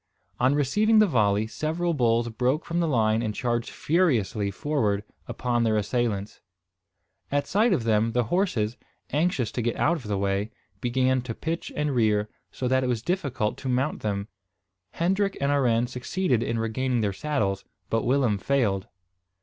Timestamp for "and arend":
15.39-15.91